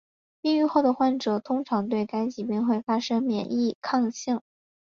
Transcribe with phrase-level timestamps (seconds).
[0.41, 4.41] 病愈后的患者通常对该疾病会产生免疫抗性。